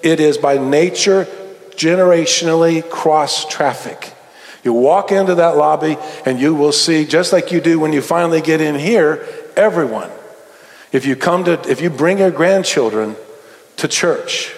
[0.03, 1.27] It is by nature
[1.71, 4.12] generationally cross traffic.
[4.62, 8.01] You walk into that lobby and you will see, just like you do when you
[8.01, 10.11] finally get in here, everyone.
[10.90, 13.17] If you come to, if you bring your grandchildren
[13.77, 14.55] to church,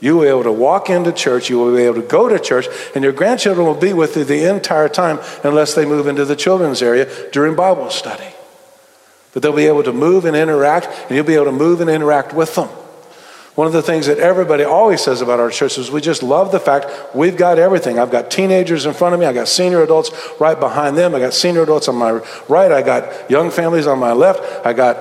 [0.00, 2.38] you will be able to walk into church, you will be able to go to
[2.38, 6.24] church, and your grandchildren will be with you the entire time unless they move into
[6.24, 8.28] the children's area during Bible study.
[9.32, 11.88] But they'll be able to move and interact, and you'll be able to move and
[11.88, 12.68] interact with them.
[13.54, 16.52] One of the things that everybody always says about our church is we just love
[16.52, 17.98] the fact we've got everything.
[17.98, 21.22] I've got teenagers in front of me, I've got senior adults right behind them, I've
[21.22, 24.98] got senior adults on my right, I got young families on my left, I got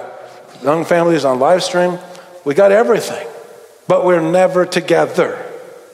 [0.63, 1.99] young families on live stream.
[2.45, 3.27] We got everything.
[3.87, 5.51] But we're never together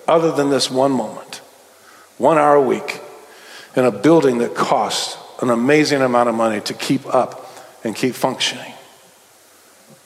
[0.08, 1.38] other than this one moment,
[2.18, 3.02] one hour a week,
[3.76, 7.48] in a building that costs an amazing amount of money to keep up
[7.84, 8.74] and keep functioning.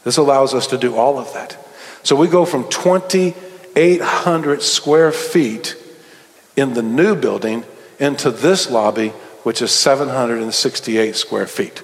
[0.04, 1.58] This allows us to do all of that.
[2.04, 5.76] So we go from 2,800 square feet
[6.56, 7.66] in the new building
[8.00, 9.10] into this lobby,
[9.44, 11.82] which is 768 square feet.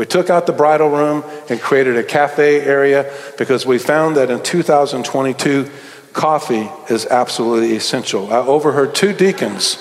[0.00, 4.30] We took out the bridal room and created a cafe area because we found that
[4.30, 5.70] in 2022,
[6.14, 8.32] coffee is absolutely essential.
[8.32, 9.76] I overheard two deacons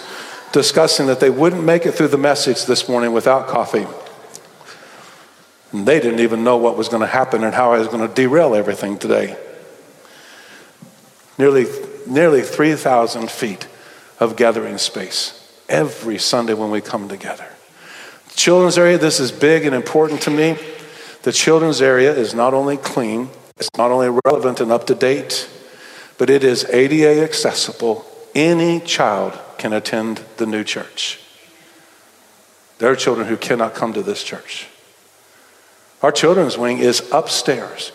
[0.52, 3.88] discussing that they wouldn't make it through the message this morning without coffee.
[5.72, 8.06] And they didn't even know what was going to happen and how I was going
[8.06, 9.38] to derail everything today.
[11.38, 11.66] Nearly,
[12.06, 13.70] nearly 3,000 feet
[14.20, 17.48] of gathering space every Sunday when we come together.
[18.36, 20.58] Children's area, this is big and important to me.
[21.24, 25.50] The children's area is not only clean, it's not only relevant and up to date,
[26.18, 28.06] but it is ADA accessible.
[28.34, 31.20] Any child can attend the new church.
[32.78, 34.68] There are children who cannot come to this church.
[36.02, 37.92] Our children's wing is upstairs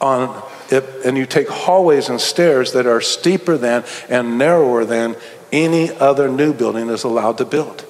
[0.00, 5.14] on it, and you take hallways and stairs that are steeper than and narrower than
[5.52, 7.85] any other new building is allowed to build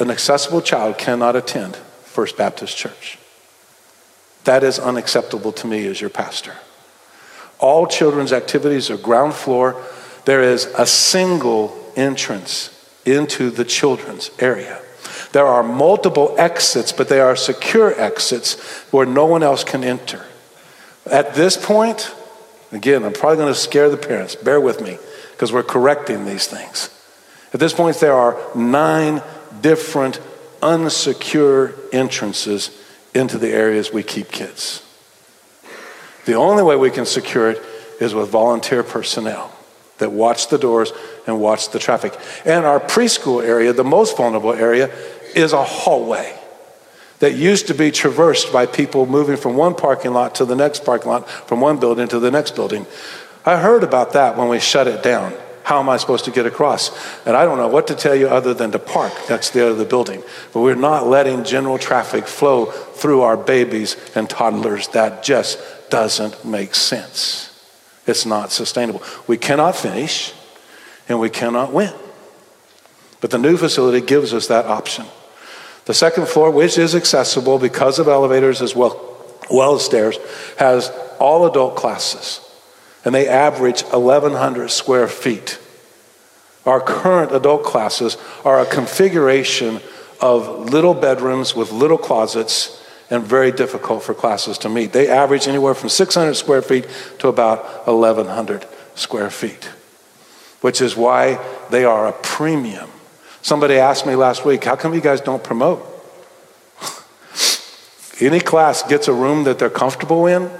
[0.00, 3.18] an accessible child cannot attend First Baptist Church.
[4.44, 6.54] That is unacceptable to me as your pastor.
[7.58, 9.80] All children's activities are ground floor.
[10.24, 14.80] There is a single entrance into the children's area.
[15.32, 18.58] There are multiple exits, but they are secure exits
[18.92, 20.24] where no one else can enter.
[21.06, 22.14] At this point,
[22.72, 24.34] again, I'm probably going to scare the parents.
[24.34, 24.98] Bear with me
[25.32, 26.90] because we're correcting these things.
[27.52, 29.22] At this point, there are nine
[29.60, 30.20] different
[30.60, 32.76] unsecure entrances
[33.14, 34.86] into the areas we keep kids.
[36.26, 37.62] The only way we can secure it
[38.00, 39.52] is with volunteer personnel
[39.98, 40.92] that watch the doors
[41.26, 42.18] and watch the traffic.
[42.44, 44.90] And our preschool area, the most vulnerable area,
[45.34, 46.36] is a hallway
[47.20, 50.84] that used to be traversed by people moving from one parking lot to the next
[50.84, 52.86] parking lot, from one building to the next building.
[53.44, 55.34] I heard about that when we shut it down.
[55.62, 56.90] How am I supposed to get across?
[57.26, 59.84] And I don't know what to tell you other than to park to the other
[59.84, 60.22] building.
[60.52, 64.88] But we're not letting general traffic flow through our babies and toddlers.
[64.88, 65.58] That just
[65.90, 67.46] doesn't make sense.
[68.06, 69.02] It's not sustainable.
[69.26, 70.32] We cannot finish
[71.08, 71.92] and we cannot win.
[73.20, 75.06] But the new facility gives us that option.
[75.84, 79.16] The second floor, which is accessible because of elevators as well,
[79.50, 80.18] well as stairs,
[80.58, 82.40] has all adult classes
[83.04, 85.58] and they average 1,100 square feet.
[86.66, 89.80] Our current adult classes are a configuration
[90.20, 92.76] of little bedrooms with little closets
[93.08, 94.92] and very difficult for classes to meet.
[94.92, 96.86] They average anywhere from 600 square feet
[97.18, 99.70] to about 1,100 square feet,
[100.60, 102.90] which is why they are a premium.
[103.42, 105.84] Somebody asked me last week, how come you guys don't promote?
[108.20, 110.50] Any class gets a room that they're comfortable in,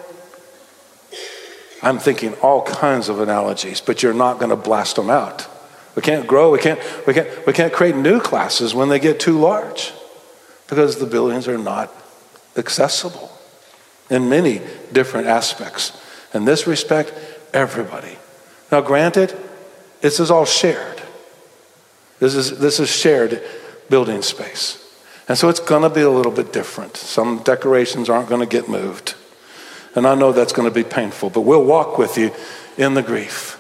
[1.83, 5.49] I'm thinking all kinds of analogies, but you're not going to blast them out.
[5.97, 9.19] We can't grow, we can't, we, can't, we can't create new classes when they get
[9.19, 9.93] too large
[10.69, 11.93] because the buildings are not
[12.57, 13.31] accessible
[14.09, 14.61] in many
[14.93, 16.01] different aspects.
[16.33, 17.13] In this respect,
[17.53, 18.19] everybody.
[18.71, 19.37] Now, granted,
[20.01, 21.03] This is all shared.
[22.21, 23.43] This is, this is shared
[23.89, 24.77] building space.
[25.29, 26.97] And so it's going to be a little bit different.
[26.97, 29.15] Some decorations aren't going to get moved.
[29.95, 32.33] And I know that's going to be painful, but we'll walk with you
[32.77, 33.57] in the grief.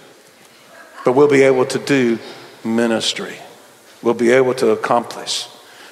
[1.04, 2.18] But we'll be able to do
[2.64, 3.36] ministry.
[4.02, 5.48] We'll be able to accomplish.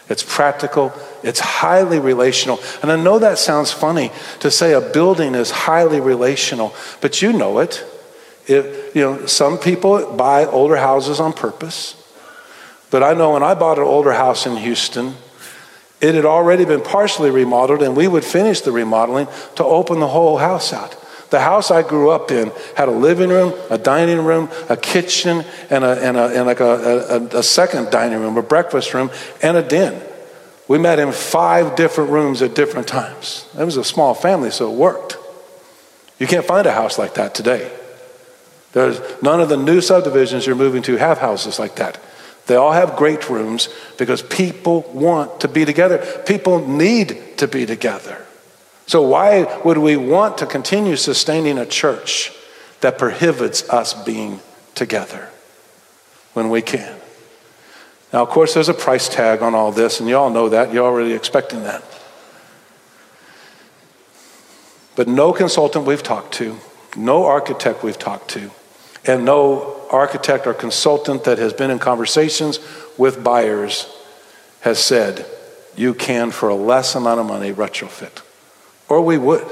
[0.09, 2.61] It's practical, it's highly relational.
[2.83, 4.11] And I know that sounds funny
[4.41, 7.85] to say a building is highly relational, but you know it.
[8.47, 11.95] If, you know, some people buy older houses on purpose.
[12.91, 15.17] But I know when I bought an older house in Houston,
[16.01, 19.27] it had already been partially remodeled, and we would finish the remodeling
[19.57, 20.97] to open the whole house out.
[21.31, 25.45] The house I grew up in had a living room, a dining room, a kitchen,
[25.69, 29.11] and, a, and, a, and like a, a, a second dining room, a breakfast room,
[29.43, 30.03] and a den.
[30.69, 33.47] We met in five different rooms at different times.
[33.59, 35.19] It was a small family, so it worked.
[36.19, 37.71] You can't find a house like that today.
[38.73, 41.99] There's none of the new subdivisions you're moving to have houses like that.
[42.49, 43.69] They all have great rooms
[43.99, 45.99] because people want to be together.
[46.27, 48.25] People need to be together.
[48.87, 52.33] So, why would we want to continue sustaining a church
[52.81, 54.41] that prohibits us being
[54.75, 55.29] together
[56.33, 56.97] when we can?
[58.15, 60.73] Now, of course, there's a price tag on all this, and you all know that.
[60.73, 61.85] You're already expecting that.
[64.97, 66.57] But no consultant we've talked to,
[66.97, 68.51] no architect we've talked to,
[69.05, 72.59] and no architect or consultant that has been in conversations
[72.97, 73.93] with buyers
[74.61, 75.27] has said,
[75.77, 78.23] you can, for a less amount of money, retrofit.
[78.89, 79.47] Or we would.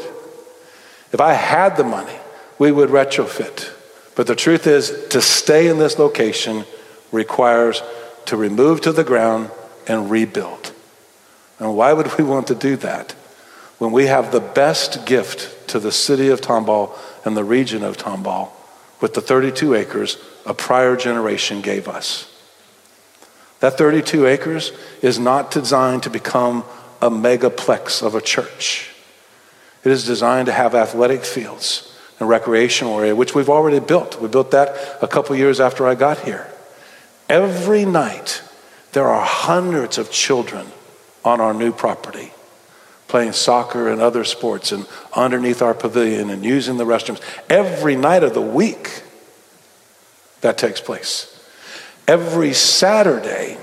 [1.12, 2.16] If I had the money,
[2.58, 3.72] we would retrofit.
[4.14, 6.64] But the truth is, to stay in this location
[7.12, 7.82] requires
[8.26, 9.50] to remove to the ground
[9.86, 10.72] and rebuild.
[11.58, 13.12] And why would we want to do that
[13.78, 17.96] when we have the best gift to the city of Tomball and the region of
[17.96, 18.50] Tomball
[19.00, 22.32] with the 32 acres a prior generation gave us?
[23.60, 24.72] That 32 acres
[25.02, 26.64] is not designed to become
[27.00, 28.90] a megaplex of a church.
[29.84, 34.20] It is designed to have athletic fields and recreational area, which we've already built.
[34.20, 36.46] We built that a couple years after I got here.
[37.28, 38.42] Every night,
[38.92, 40.66] there are hundreds of children
[41.24, 42.32] on our new property
[43.08, 47.20] playing soccer and other sports and underneath our pavilion and using the restrooms.
[47.48, 49.02] Every night of the week,
[50.40, 51.32] that takes place.
[52.08, 53.58] Every Saturday,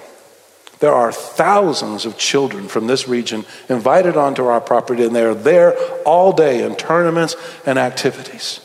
[0.79, 5.77] there are thousands of children from this region invited onto our property, and they're there
[6.03, 7.35] all day in tournaments
[7.65, 8.59] and activities.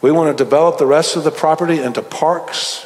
[0.00, 2.85] We want to develop the rest of the property into parks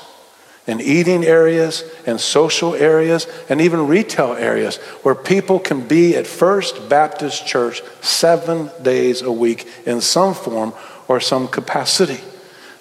[0.71, 6.29] and eating areas and social areas and even retail areas where people can be at
[6.29, 10.73] First Baptist Church seven days a week in some form
[11.09, 12.21] or some capacity.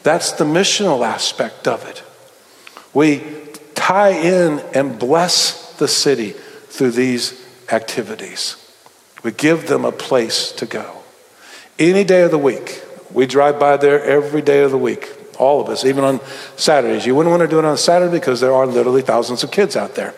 [0.04, 2.04] That's the missional aspect of it.
[2.94, 3.24] We
[3.74, 6.32] tie in and bless the city
[6.68, 8.56] through these activities.
[9.24, 10.98] We give them a place to go.
[11.80, 15.10] Any day of the week, we drive by there every day of the week,
[15.40, 16.20] all of us, even on
[16.58, 17.06] Saturdays.
[17.06, 19.76] You wouldn't want to do it on Saturday because there are literally thousands of kids
[19.76, 20.14] out there.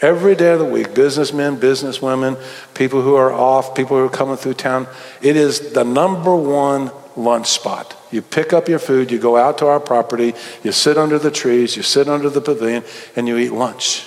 [0.00, 2.40] Every day of the week, businessmen, businesswomen,
[2.74, 4.86] people who are off, people who are coming through town,
[5.20, 7.96] it is the number one lunch spot.
[8.10, 11.32] You pick up your food, you go out to our property, you sit under the
[11.32, 12.84] trees, you sit under the pavilion,
[13.16, 14.06] and you eat lunch.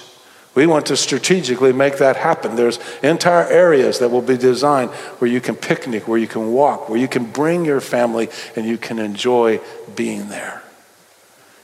[0.54, 2.56] We want to strategically make that happen.
[2.56, 6.90] There's entire areas that will be designed where you can picnic, where you can walk,
[6.90, 9.62] where you can bring your family and you can enjoy
[9.96, 10.62] being there.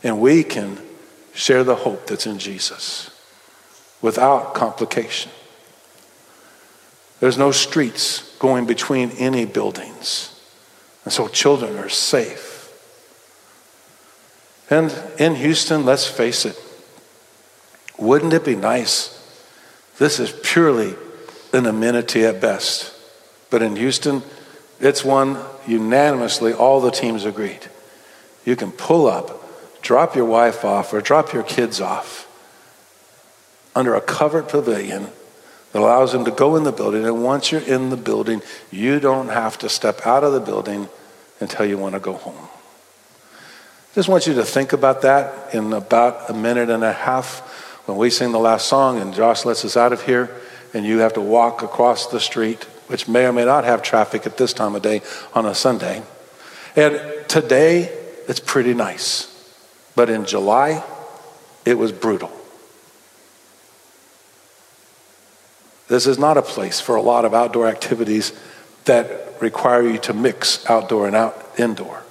[0.03, 0.79] And we can
[1.33, 3.11] share the hope that's in Jesus
[4.01, 5.31] without complication.
[7.19, 10.39] There's no streets going between any buildings.
[11.03, 12.71] And so children are safe.
[14.69, 16.61] And in Houston, let's face it,
[17.97, 19.13] wouldn't it be nice?
[19.97, 20.95] This is purely
[21.53, 22.93] an amenity at best.
[23.49, 24.21] But in Houston,
[24.79, 27.67] it's one unanimously all the teams agreed.
[28.45, 32.25] You can pull up, drop your wife off, or drop your kids off
[33.75, 35.07] under a covered pavilion
[35.71, 37.05] that allows them to go in the building.
[37.05, 38.41] And once you're in the building,
[38.71, 40.89] you don't have to step out of the building
[41.39, 42.49] until you want to go home.
[43.93, 47.56] Just want you to think about that in about a minute and a half
[47.87, 50.29] when we sing the last song and Josh lets us out of here
[50.73, 54.25] and you have to walk across the street, which may or may not have traffic
[54.25, 55.01] at this time of day
[55.33, 56.03] on a Sunday.
[56.75, 57.83] And today,
[58.27, 59.33] it's pretty nice.
[59.95, 60.83] But in July,
[61.65, 62.29] it was brutal.
[65.87, 68.37] This is not a place for a lot of outdoor activities
[68.83, 72.03] that require you to mix outdoor and out indoor.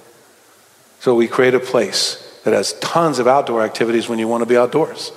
[1.01, 4.47] So we create a place that has tons of outdoor activities when you want to
[4.47, 5.11] be outdoors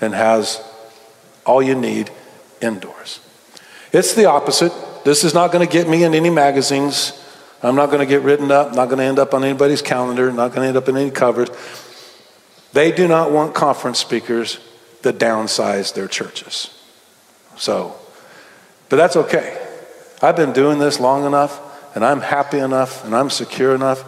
[0.00, 0.62] and has
[1.44, 2.10] all you need
[2.60, 3.20] indoors.
[3.92, 4.72] It's the opposite.
[5.04, 7.12] This is not going to get me in any magazines.
[7.62, 10.30] I'm not going to get written up, not going to end up on anybody's calendar,
[10.30, 11.48] not going to end up in any covers.
[12.72, 14.60] They do not want conference speakers
[15.02, 16.74] that downsize their churches.
[17.56, 17.96] So,
[18.88, 19.58] but that's okay.
[20.22, 21.60] I've been doing this long enough,
[21.94, 24.04] and I'm happy enough, and I'm secure enough.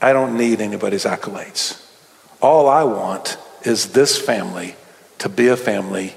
[0.00, 1.80] I don't need anybody's accolades.
[2.40, 4.74] All I want is this family
[5.22, 6.14] to be a family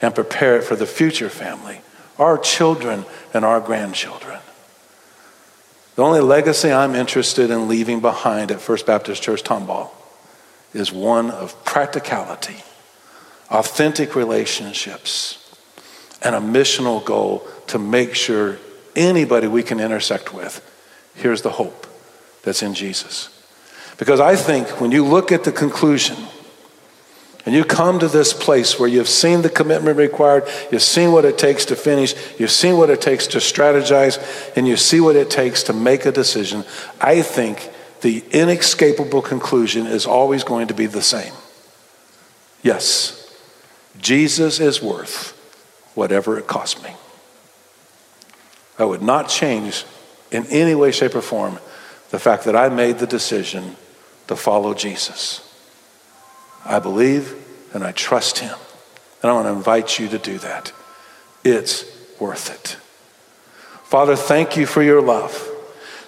[0.00, 1.80] and prepare it for the future family,
[2.20, 4.38] our children and our grandchildren.
[5.96, 9.90] The only legacy I'm interested in leaving behind at First Baptist Church Tomball
[10.72, 12.62] is one of practicality,
[13.50, 15.56] authentic relationships,
[16.22, 18.58] and a missional goal to make sure
[18.94, 20.62] anybody we can intersect with
[21.16, 21.88] hears the hope
[22.44, 23.30] that's in Jesus.
[23.98, 26.16] Because I think when you look at the conclusion
[27.46, 31.24] and you come to this place where you've seen the commitment required, you've seen what
[31.24, 34.18] it takes to finish, you've seen what it takes to strategize,
[34.56, 36.64] and you see what it takes to make a decision,
[37.00, 37.70] I think
[38.00, 41.32] the inescapable conclusion is always going to be the same.
[42.62, 43.20] Yes,
[44.00, 45.32] Jesus is worth
[45.94, 46.94] whatever it costs me.
[48.78, 49.84] I would not change
[50.30, 51.58] in any way, shape, or form
[52.10, 53.76] the fact that I made the decision
[54.28, 55.43] to follow Jesus.
[56.64, 57.34] I believe
[57.74, 58.56] and I trust Him.
[59.22, 60.72] And I want to invite you to do that.
[61.44, 61.84] It's
[62.20, 62.76] worth it.
[63.84, 65.32] Father, thank you for your love.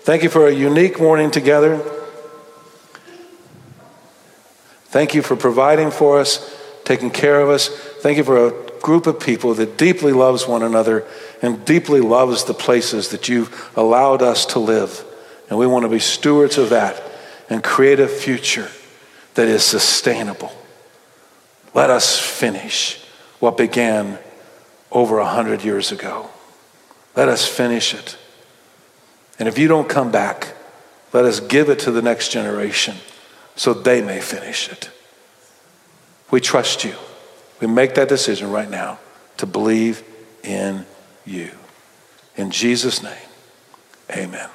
[0.02, 1.78] Thank you for a unique morning together.
[4.86, 7.68] Thank you for providing for us, taking care of us.
[7.68, 11.04] Thank you for a group of people that deeply loves one another
[11.42, 15.04] and deeply loves the places that you've allowed us to live.
[15.50, 17.02] And we want to be stewards of that
[17.50, 18.70] and create a future
[19.36, 20.52] that is sustainable.
[21.72, 23.02] Let us finish
[23.38, 24.18] what began
[24.90, 26.30] over a hundred years ago.
[27.14, 28.18] Let us finish it.
[29.38, 30.54] And if you don't come back,
[31.12, 32.96] let us give it to the next generation
[33.54, 34.90] so they may finish it.
[36.30, 36.94] We trust you.
[37.60, 38.98] We make that decision right now
[39.36, 40.02] to believe
[40.42, 40.86] in
[41.24, 41.50] you.
[42.36, 43.28] In Jesus' name,
[44.10, 44.48] amen.